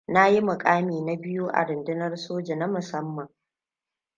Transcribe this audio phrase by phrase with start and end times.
[0.07, 3.29] Na yi mukami na biyu a rundunar sojojin na musamman.